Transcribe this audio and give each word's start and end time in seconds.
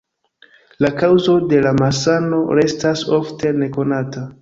La 0.85 0.89
kaŭzo 1.01 1.35
de 1.53 1.61
la 1.67 1.75
malsano 1.83 2.43
restas 2.63 3.07
ofte 3.23 3.57
nekonata. 3.63 4.31